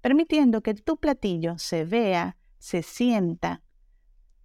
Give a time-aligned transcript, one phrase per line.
[0.00, 3.62] permitiendo que tu platillo se vea, se sienta,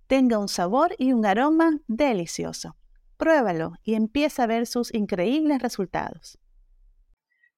[0.07, 2.76] tenga un sabor y un aroma delicioso.
[3.17, 6.39] Pruébalo y empieza a ver sus increíbles resultados.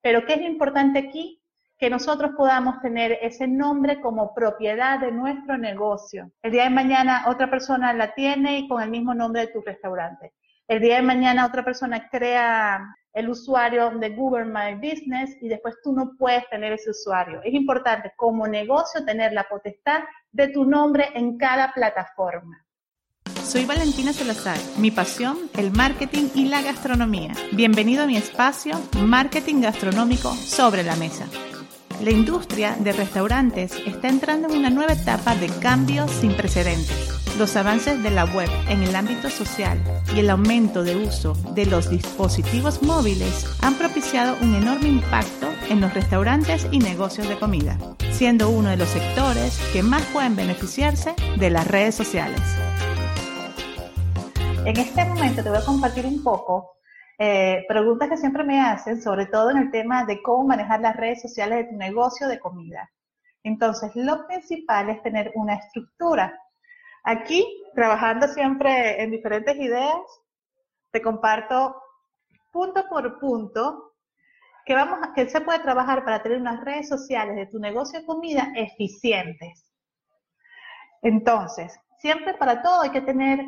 [0.02, 1.42] Pero ¿qué es importante aquí?
[1.78, 6.32] que nosotros podamos tener ese nombre como propiedad de nuestro negocio.
[6.42, 9.62] El día de mañana otra persona la tiene y con el mismo nombre de tu
[9.62, 10.34] restaurante.
[10.68, 15.76] El día de mañana otra persona crea el usuario de Google My Business y después
[15.82, 17.42] tú no puedes tener ese usuario.
[17.44, 20.02] Es importante como negocio tener la potestad
[20.32, 22.62] de tu nombre en cada plataforma.
[23.42, 24.58] Soy Valentina Salazar.
[24.78, 27.32] Mi pasión, el marketing y la gastronomía.
[27.54, 31.26] Bienvenido a mi espacio Marketing Gastronómico sobre la Mesa.
[32.02, 37.10] La industria de restaurantes está entrando en una nueva etapa de cambios sin precedentes.
[37.38, 39.80] Los avances de la web en el ámbito social
[40.14, 45.82] y el aumento de uso de los dispositivos móviles han propiciado un enorme impacto en
[45.82, 47.78] los restaurantes y negocios de comida,
[48.12, 52.42] siendo uno de los sectores que más pueden beneficiarse de las redes sociales.
[54.66, 56.75] En este momento te voy a compartir un poco
[57.18, 60.96] eh, preguntas que siempre me hacen, sobre todo en el tema de cómo manejar las
[60.96, 62.92] redes sociales de tu negocio de comida.
[63.44, 66.38] Entonces, lo principal es tener una estructura.
[67.04, 69.96] Aquí, trabajando siempre en diferentes ideas,
[70.92, 71.76] te comparto
[72.52, 73.94] punto por punto
[74.66, 78.06] que, vamos, que se puede trabajar para tener unas redes sociales de tu negocio de
[78.06, 79.72] comida eficientes.
[81.02, 83.46] Entonces, siempre para todo hay que tener,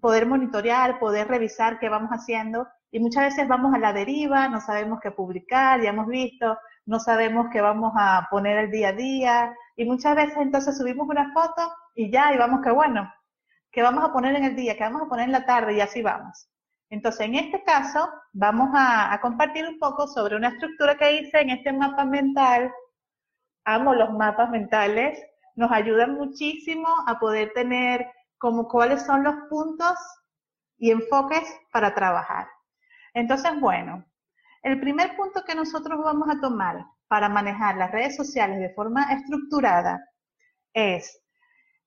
[0.00, 4.60] poder monitorear, poder revisar qué vamos haciendo y muchas veces vamos a la deriva, no
[4.60, 8.92] sabemos qué publicar, ya hemos visto, no sabemos qué vamos a poner el día a
[8.92, 13.12] día, y muchas veces entonces subimos una foto y ya, y vamos que bueno,
[13.70, 15.80] que vamos a poner en el día, que vamos a poner en la tarde, y
[15.80, 16.48] así vamos.
[16.90, 21.40] Entonces, en este caso, vamos a, a compartir un poco sobre una estructura que hice
[21.40, 22.72] en este mapa mental.
[23.66, 25.22] Amo los mapas mentales,
[25.54, 29.98] nos ayudan muchísimo a poder tener como cuáles son los puntos
[30.78, 32.48] y enfoques para trabajar.
[33.18, 34.04] Entonces, bueno,
[34.62, 39.12] el primer punto que nosotros vamos a tomar para manejar las redes sociales de forma
[39.12, 40.08] estructurada
[40.72, 41.20] es,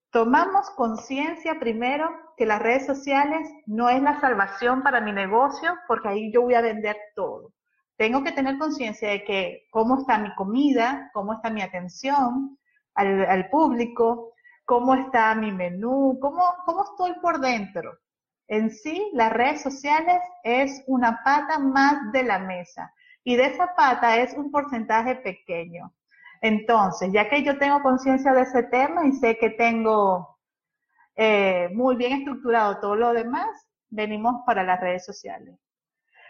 [0.09, 6.09] tomamos conciencia primero que las redes sociales no es la salvación para mi negocio, porque
[6.09, 7.53] ahí yo voy a vender todo.
[7.95, 12.59] Tengo que tener conciencia de que cómo está mi comida, cómo está mi atención
[12.95, 14.33] al, público,
[14.65, 18.01] cómo está mi menú, cómo, cómo estoy por dentro.
[18.51, 23.73] En sí, las redes sociales es una pata más de la mesa y de esa
[23.77, 25.93] pata es un porcentaje pequeño.
[26.41, 30.37] Entonces, ya que yo tengo conciencia de ese tema y sé que tengo
[31.15, 33.47] eh, muy bien estructurado todo lo demás,
[33.89, 35.57] venimos para las redes sociales.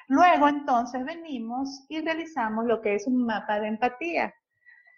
[0.08, 4.32] Luego, entonces, venimos y realizamos lo que es un mapa de empatía.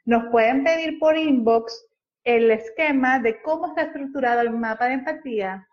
[0.03, 1.87] Nos pueden pedir por inbox
[2.25, 5.69] el esquema de cómo está estructurado el mapa de empatía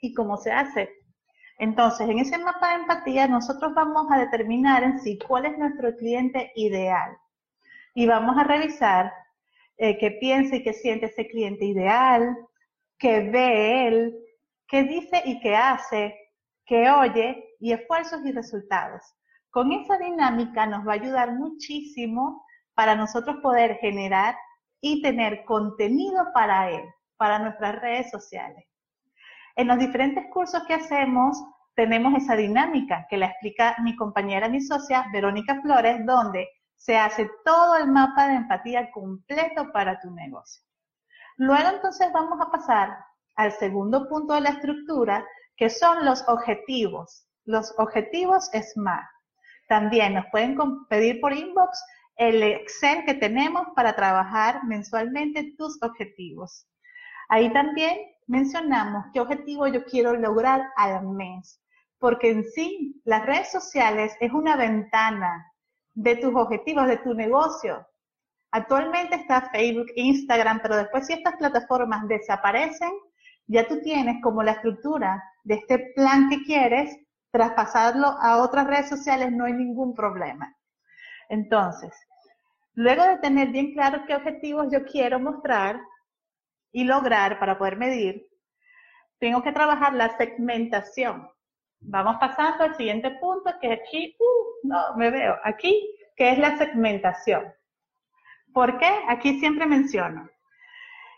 [0.00, 0.90] y cómo se hace.
[1.58, 5.94] Entonces, en ese mapa de empatía nosotros vamos a determinar en sí cuál es nuestro
[5.96, 7.16] cliente ideal
[7.94, 9.12] y vamos a revisar
[9.76, 12.36] eh, qué piensa y qué siente ese cliente ideal,
[12.96, 14.18] qué ve él,
[14.68, 16.16] qué dice y qué hace,
[16.64, 19.02] qué oye y esfuerzos y resultados.
[19.50, 22.44] Con esa dinámica nos va a ayudar muchísimo
[22.74, 24.36] para nosotros poder generar
[24.80, 26.82] y tener contenido para él,
[27.16, 28.67] para nuestras redes sociales.
[29.58, 31.36] En los diferentes cursos que hacemos
[31.74, 37.28] tenemos esa dinámica que la explica mi compañera, mi socia, Verónica Flores, donde se hace
[37.44, 40.62] todo el mapa de empatía completo para tu negocio.
[41.38, 42.98] Luego entonces vamos a pasar
[43.34, 45.26] al segundo punto de la estructura,
[45.56, 47.26] que son los objetivos.
[47.44, 49.08] Los objetivos SMART.
[49.66, 50.56] También nos pueden
[50.88, 51.84] pedir por inbox
[52.14, 56.68] el Excel que tenemos para trabajar mensualmente tus objetivos.
[57.28, 61.60] Ahí también mencionamos qué objetivo yo quiero lograr al mes,
[61.98, 65.52] porque en sí las redes sociales es una ventana
[65.94, 67.86] de tus objetivos, de tu negocio.
[68.50, 72.92] Actualmente está Facebook, Instagram, pero después si estas plataformas desaparecen,
[73.46, 76.96] ya tú tienes como la estructura de este plan que quieres,
[77.30, 80.54] traspasarlo a otras redes sociales no hay ningún problema.
[81.28, 81.92] Entonces,
[82.74, 85.78] luego de tener bien claro qué objetivos yo quiero mostrar,
[86.72, 88.26] y lograr, para poder medir,
[89.18, 91.28] tengo que trabajar la segmentación.
[91.80, 96.58] Vamos pasando al siguiente punto, que aquí, uh, no me veo, aquí, que es la
[96.58, 97.52] segmentación.
[98.52, 98.90] ¿Por qué?
[99.08, 100.28] Aquí siempre menciono.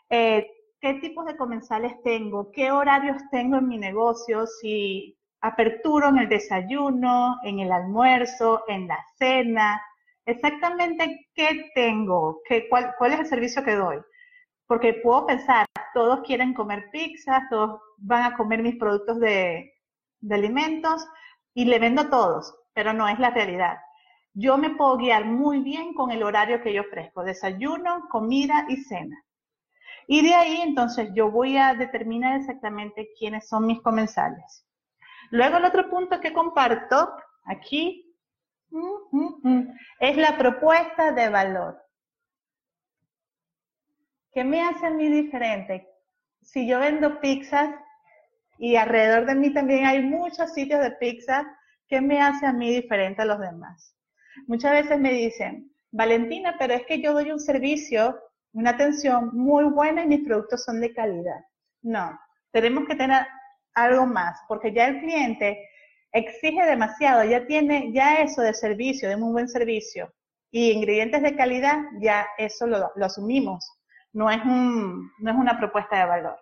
[0.08, 0.50] Eh,
[0.80, 2.50] ¿Qué tipos de comensales tengo?
[2.52, 4.46] ¿Qué horarios tengo en mi negocio?
[4.46, 9.82] Si aperturo en el desayuno, en el almuerzo, en la cena,
[10.24, 13.98] exactamente qué tengo, ¿Qué, cuál, cuál es el servicio que doy.
[14.70, 19.68] Porque puedo pensar, todos quieren comer pizza, todos van a comer mis productos de,
[20.20, 21.04] de alimentos
[21.52, 23.78] y le vendo todos, pero no es la realidad.
[24.32, 28.76] Yo me puedo guiar muy bien con el horario que yo ofrezco, desayuno, comida y
[28.76, 29.20] cena.
[30.06, 34.68] Y de ahí entonces yo voy a determinar exactamente quiénes son mis comensales.
[35.32, 37.12] Luego el otro punto que comparto
[37.44, 38.16] aquí
[38.70, 41.89] mm, mm, mm, es la propuesta de valor.
[44.32, 45.88] ¿Qué me hace a mí diferente?
[46.40, 47.74] Si yo vendo pizzas
[48.58, 51.44] y alrededor de mí también hay muchos sitios de pizza,
[51.88, 53.96] ¿qué me hace a mí diferente a los demás?
[54.46, 58.20] Muchas veces me dicen, Valentina, pero es que yo doy un servicio,
[58.52, 61.40] una atención muy buena y mis productos son de calidad.
[61.82, 62.16] No,
[62.52, 63.26] tenemos que tener
[63.74, 65.68] algo más, porque ya el cliente
[66.12, 70.12] exige demasiado, ya tiene ya eso de servicio, de muy buen servicio
[70.52, 73.79] y ingredientes de calidad, ya eso lo, lo asumimos,
[74.12, 76.38] no es, un, no es una propuesta de valor.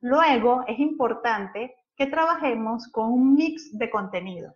[0.00, 4.54] Luego es importante que trabajemos con un mix de contenido.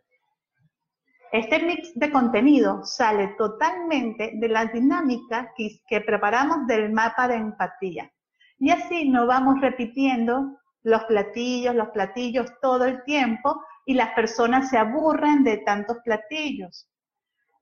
[1.32, 7.34] Este mix de contenido sale totalmente de la dinámica que, que, preparamos del mapa de
[7.34, 8.10] empatía.
[8.58, 14.70] Y así no vamos repitiendo los platillos, los platillos todo el tiempo y las personas
[14.70, 16.88] se aburren de tantos platillos.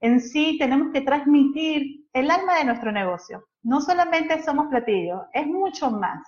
[0.02, 3.44] En sí tenemos que transmitir el alma de nuestro negocio.
[3.62, 6.20] No solamente somos platillos, es mucho más.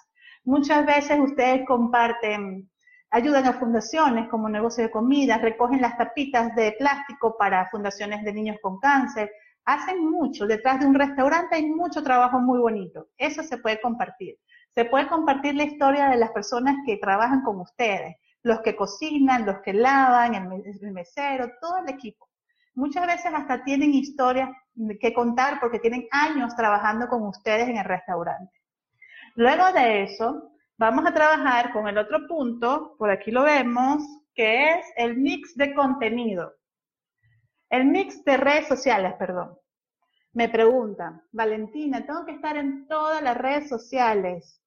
[0.45, 2.71] Muchas veces ustedes comparten,
[3.11, 8.33] ayudan a fundaciones como negocio de comida, recogen las tapitas de plástico para fundaciones de
[8.33, 9.33] niños con cáncer,
[9.65, 10.47] hacen mucho.
[10.47, 13.09] Detrás de un restaurante hay mucho trabajo muy bonito.
[13.19, 14.37] Eso se puede compartir.
[14.73, 19.45] Se puede compartir la historia de las personas que trabajan con ustedes, los que cocinan,
[19.45, 22.29] los que lavan, el, mesero, todo el equipo.
[22.75, 24.51] Muchas veces hasta tienen historias
[25.01, 28.53] que contar porque tienen años trabajando con ustedes en el restaurante.
[29.37, 34.03] Luego de eso, vamos a trabajar con el otro punto, por aquí lo vemos,
[34.35, 36.55] que es el mix de contenido.
[37.71, 39.57] El mix de redes sociales, perdón.
[40.33, 44.61] Me preguntan, Valentina, ¿tengo que estar en todas las redes sociales?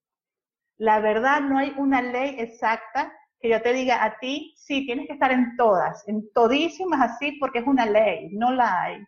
[0.77, 5.07] La verdad, no hay una ley exacta que yo te diga a ti, sí, tienes
[5.07, 9.04] que estar en todas, en todísimas así, porque es una ley, no la hay.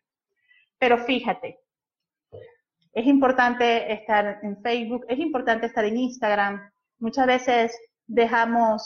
[0.78, 1.60] Pero fíjate,
[2.94, 6.72] es importante estar en Facebook, es importante estar en Instagram.
[7.00, 7.78] Muchas veces
[8.08, 8.84] dejamos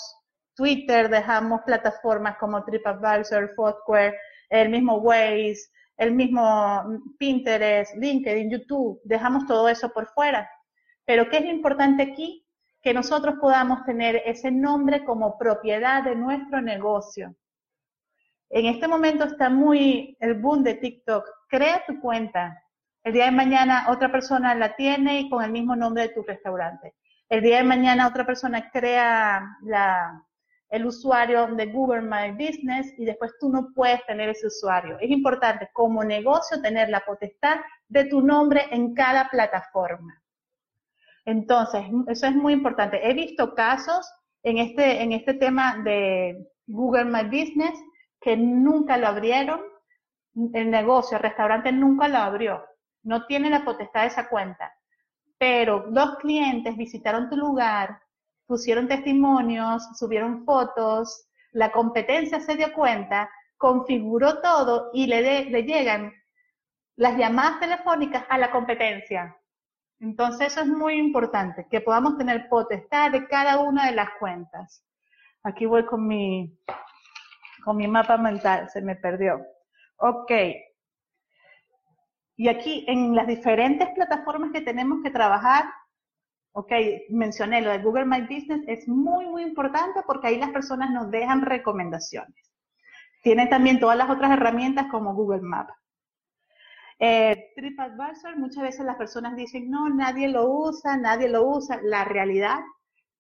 [0.56, 4.16] Twitter, dejamos plataformas como TripAdvisor, Foursquare,
[4.50, 6.84] el mismo Waze, el mismo
[7.18, 10.50] Pinterest, LinkedIn, YouTube, dejamos todo eso por fuera.
[11.06, 12.43] Pero ¿qué es importante aquí?
[12.83, 17.33] Que nosotros podamos tener ese nombre como propiedad de nuestro negocio.
[18.50, 21.25] En este momento está muy el boom de TikTok.
[21.47, 22.62] Crea tu cuenta.
[23.03, 26.24] El día de mañana otra persona la tiene y con el mismo nombre de tu
[26.24, 26.94] restaurante.
[27.30, 29.57] El día de mañana otra persona crea
[30.69, 34.97] el usuario de Google My Business y después tú no puedes tener ese usuario.
[34.99, 40.22] Es importante como negocio tener la potestad de tu nombre en cada plataforma.
[41.25, 42.99] Entonces, eso es muy importante.
[43.09, 44.09] He visto casos
[44.44, 47.80] en este, en este tema de Google My Business
[48.19, 49.61] que nunca lo abrieron,
[50.53, 52.65] el negocio, el restaurante nunca lo abrió,
[53.03, 54.73] no tiene la potestad de esa cuenta.
[55.37, 57.99] Pero dos clientes visitaron tu lugar,
[58.45, 66.11] pusieron testimonios, subieron fotos, la competencia se dio cuenta, configuró todo y le, le llegan
[66.95, 69.35] las llamadas telefónicas a la competencia.
[70.04, 74.86] Entonces eso es muy importante, que podamos tener potestad de cada una de las cuentas.
[75.44, 76.60] Aquí voy con mi,
[77.64, 79.42] con mi mapa mental, se me perdió.
[79.95, 80.31] Ok.
[82.36, 85.64] Y aquí en las diferentes plataformas que tenemos que trabajar,
[86.52, 86.74] ok,
[87.07, 91.12] mencioné lo de Google My Business, es muy, muy importante porque ahí las personas nos
[91.12, 92.52] dejan recomendaciones.
[93.22, 95.74] Tiene también todas las otras herramientas como Google Maps.
[97.00, 101.80] Eh, TripAdvisor, muchas veces las personas dicen, no, nadie lo usa, nadie lo usa.
[101.83, 102.59] La realidad,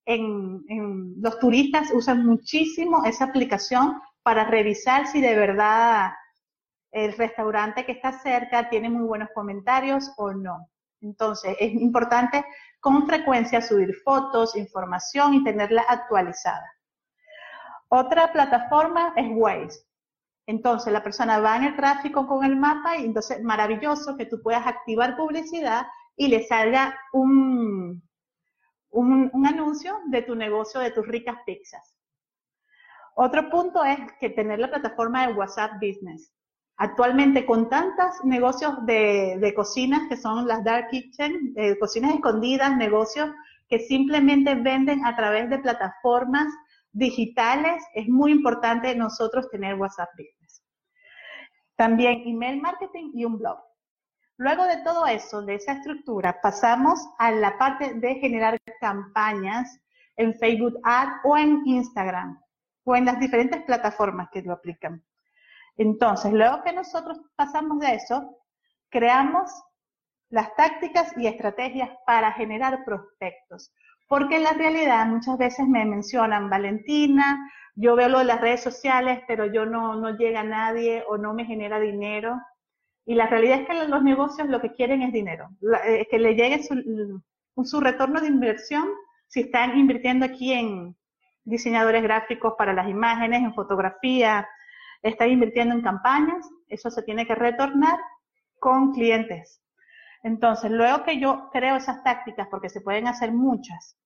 [0.05, 6.11] en, los turistas usan muchísimo esa aplicación para revisar si de verdad
[6.91, 10.69] el restaurante que está cerca tiene muy buenos comentarios o no.
[11.01, 12.45] Entonces, es importante
[12.79, 16.71] con frecuencia subir fotos, información y tenerla actualizada.
[17.89, 19.92] Otra plataforma es Waze.
[20.45, 24.41] Entonces la persona va en el tráfico con el mapa y entonces maravilloso que tú
[24.41, 28.03] puedas activar publicidad y le salga un,
[28.89, 31.97] un, un anuncio de tu negocio, de tus ricas pizzas.
[33.15, 36.33] Otro punto es que tener la plataforma de WhatsApp Business.
[36.77, 42.75] Actualmente con tantos negocios de, de cocinas que son las dark kitchen, eh, cocinas escondidas,
[42.75, 43.29] negocios
[43.69, 46.47] que simplemente venden a través de plataformas
[46.93, 50.63] digitales, es muy importante nosotros tener WhatsApp Business.
[51.75, 53.59] También email marketing y un blog.
[54.37, 59.79] Luego de todo eso, de esa estructura, pasamos a la parte de generar campañas
[60.15, 62.39] en Facebook Ad o en Instagram
[62.83, 65.03] o en las diferentes plataformas que lo aplican.
[65.77, 68.37] Entonces, luego que nosotros pasamos de eso,
[68.89, 69.51] creamos
[70.29, 73.71] las tácticas y estrategias para generar prospectos.
[74.13, 78.61] Porque en la realidad muchas veces me mencionan, Valentina, yo veo lo de las redes
[78.61, 82.39] sociales, pero yo no, no llega a nadie o no me genera dinero.
[83.07, 85.49] Y la realidad es que los negocios lo que quieren es dinero,
[85.85, 87.23] eh, que le llegue su,
[87.63, 88.87] su retorno de inversión
[89.25, 90.95] si están invirtiendo aquí en
[91.43, 94.47] diseñadores gráficos para las imágenes, en fotografía,
[95.01, 97.97] está invirtiendo en campañas, eso se tiene que retornar
[98.59, 99.59] con clientes.
[100.21, 103.97] Entonces, luego que yo creo esas tácticas, porque se pueden hacer muchas,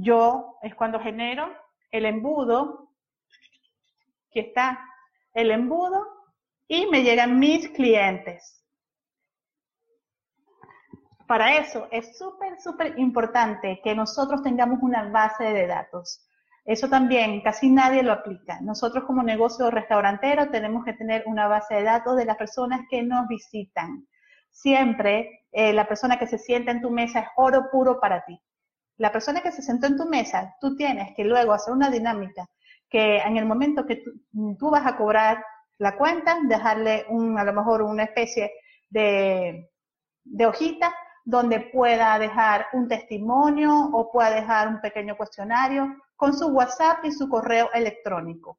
[0.00, 1.48] yo es cuando genero
[1.90, 2.90] el embudo,
[4.30, 4.78] que está
[5.32, 6.06] el embudo,
[6.68, 8.64] y me llegan mis clientes.
[11.26, 16.24] Para eso es súper, súper importante que nosotros tengamos una base de datos.
[16.64, 18.60] Eso también casi nadie lo aplica.
[18.60, 23.02] Nosotros como negocio restaurantero tenemos que tener una base de datos de las personas que
[23.02, 24.06] nos visitan.
[24.50, 28.40] Siempre eh, la persona que se sienta en tu mesa es oro puro para ti.
[28.98, 32.46] La persona que se sentó en tu mesa, tú tienes que luego hacer una dinámica
[32.88, 34.02] que en el momento que
[34.58, 35.44] tú, vas a cobrar
[35.78, 38.52] la cuenta, dejarle un, a lo mejor una especie
[38.88, 39.70] de,
[40.24, 46.46] de hojita donde pueda dejar un testimonio o pueda dejar un pequeño cuestionario con su
[46.48, 48.58] WhatsApp y su correo electrónico.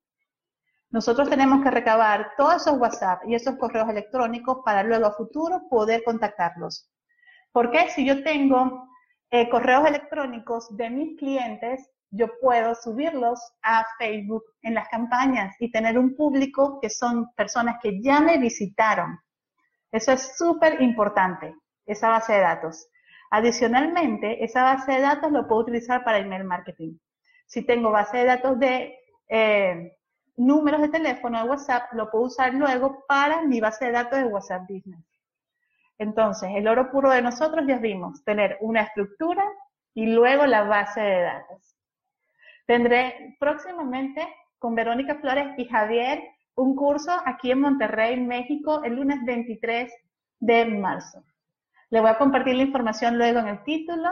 [0.90, 5.64] Nosotros tenemos que recabar todos esos WhatsApp y esos correos electrónicos para luego a futuro
[5.70, 6.90] poder contactarlos.
[7.52, 8.90] Porque si yo tengo
[9.30, 15.72] eh, correos electrónicos de mis clientes, yo puedo subirlos a Facebook en las campañas y
[15.72, 19.20] tener un público que son personas que ya me visitaron.
[19.92, 21.54] Eso es súper importante,
[21.86, 22.88] esa base de datos.
[23.30, 26.98] Adicionalmente, esa base de datos lo puedo utilizar para email marketing.
[27.46, 29.98] Si tengo base de datos de eh,
[30.38, 34.26] números de teléfono de WhatsApp, lo puedo usar luego para mi base de datos de
[34.26, 35.06] WhatsApp Business.
[35.98, 39.44] Entonces, el oro puro de nosotros ya vimos, tener una estructura
[39.94, 41.76] y luego la base de datos.
[42.66, 44.28] Tendré próximamente
[44.60, 46.22] con Verónica Flores y Javier
[46.56, 49.92] un curso aquí en Monterrey, México, el lunes 23
[50.40, 51.24] de marzo.
[51.90, 54.10] Le voy a compartir la información luego en el título.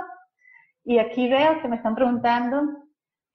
[0.83, 2.85] Y aquí veo que me están preguntando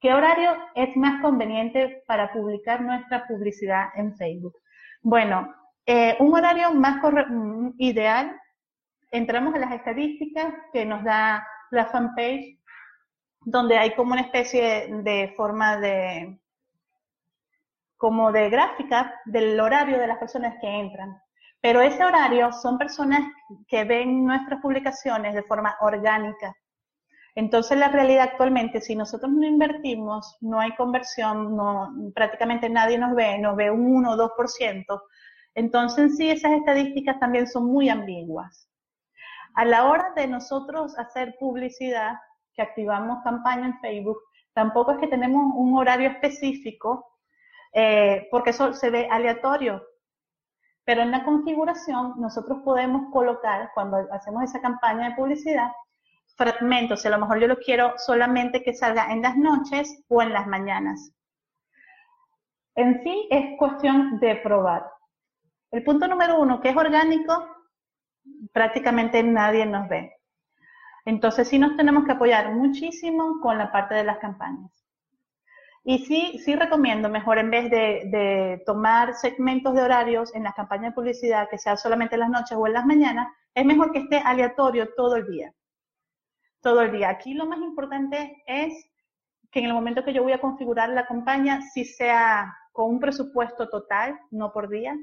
[0.01, 4.57] ¿Qué horario es más conveniente para publicar nuestra publicidad en Facebook?
[5.03, 5.53] Bueno,
[5.85, 8.35] eh, un horario más mm, ideal,
[9.11, 12.59] entramos en las estadísticas que nos da la fanpage,
[13.41, 16.39] donde hay como una especie de forma de,
[17.97, 21.21] como de gráfica del horario de las personas que entran.
[21.61, 23.21] Pero ese horario son personas
[23.67, 26.55] que ven nuestras publicaciones de forma orgánica.
[27.35, 33.15] Entonces, la realidad actualmente, si nosotros no invertimos, no hay conversión, no, prácticamente nadie nos
[33.15, 35.01] ve, nos ve un 1 o 2%.
[35.55, 38.69] Entonces, sí, esas estadísticas también son muy ambiguas.
[39.55, 42.15] A la hora de nosotros hacer publicidad,
[42.53, 44.17] que activamos campaña en Facebook,
[44.53, 47.17] tampoco es que tenemos un horario específico,
[47.73, 49.81] eh, porque eso se ve aleatorio.
[50.83, 55.71] Pero en la configuración nosotros podemos colocar, cuando hacemos esa campaña de publicidad,
[56.35, 57.05] fragmentos.
[57.05, 60.47] A lo mejor yo lo quiero solamente que salga en las noches o en las
[60.47, 61.13] mañanas.
[62.75, 64.89] En sí es cuestión de probar.
[65.71, 67.47] El punto número uno, que es orgánico,
[68.53, 70.13] prácticamente nadie nos ve.
[71.05, 74.71] Entonces sí nos tenemos que apoyar muchísimo con la parte de las campañas.
[75.83, 80.91] Y sí, sí recomiendo mejor en vez de, tomar segmentos de horarios en las campañas
[80.91, 83.99] de publicidad, que sea solamente en las noches o en las mañanas, es mejor que
[83.99, 85.51] esté aleatorio todo el día
[86.61, 87.09] todo el día.
[87.09, 88.73] Aquí lo más importante es
[89.51, 92.99] que en el momento que yo voy a configurar la campaña, si sea con un
[92.99, 94.95] presupuesto total, no por día,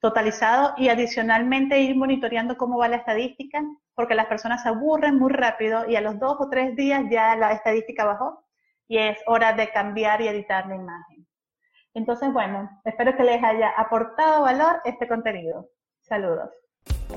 [0.00, 3.62] totalizado, y adicionalmente ir monitoreando cómo va la estadística
[3.94, 7.34] porque las personas se aburren muy rápido y a los dos o tres días ya
[7.34, 8.44] la estadística bajó
[8.86, 11.26] y es hora de cambiar y editar la imagen.
[11.94, 15.68] Entonces, bueno, espero que les haya aportado valor este contenido.
[16.00, 16.48] Saludos.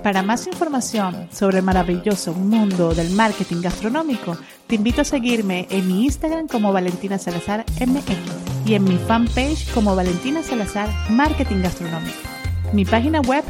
[0.01, 4.35] Para más información sobre el maravilloso mundo del marketing gastronómico,
[4.65, 9.71] te invito a seguirme en mi Instagram como Valentina Salazar MX y en mi fanpage
[9.73, 12.30] como Valentina Salazar Marketing Gastronómico.
[12.73, 13.43] Mi página web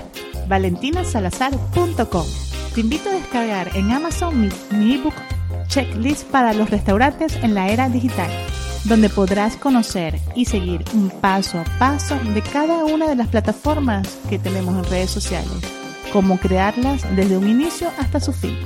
[0.47, 2.25] valentinasalazar.com.
[2.73, 5.13] Te invito a descargar en Amazon mi, mi ebook
[5.67, 8.29] Checklist para los restaurantes en la era digital,
[8.85, 14.07] donde podrás conocer y seguir un paso a paso de cada una de las plataformas
[14.29, 18.57] que tenemos en redes sociales cómo crearlas desde un inicio hasta su fin.